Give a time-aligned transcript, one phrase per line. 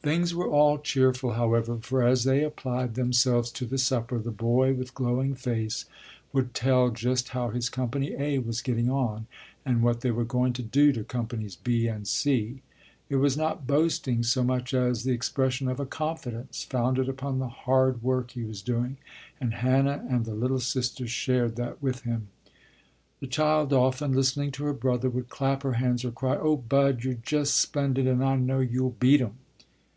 [0.00, 4.72] Things were all cheerful, however, for as they applied themselves to the supper, the boy,
[4.72, 5.84] with glowing face,
[6.32, 9.26] would tell just how his company "A" was getting on,
[9.66, 12.62] and what they were going to do to companies "B" and "C."
[13.10, 17.48] It was not boasting so much as the expression of a confidence, founded upon the
[17.50, 18.96] hard work he was doing,
[19.42, 22.28] and Hannah and the "little sister" shared that with him.
[23.20, 27.04] The child often, listening to her brother, would clap her hands or cry, "Oh, Bud,
[27.04, 29.34] you're just splendid an' I know you'll beat 'em."